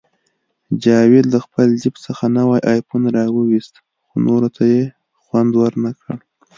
جاوید 0.83 1.25
له 1.33 1.39
خپل 1.45 1.67
جیب 1.81 1.95
څخه 2.05 2.23
نوی 2.37 2.59
آیفون 2.73 3.03
راوویست، 3.15 3.73
خو 4.07 4.15
نورو 4.27 4.49
ته 4.55 4.63
یې 4.73 4.81
خوند 5.23 5.51
ورنکړ 5.55 6.15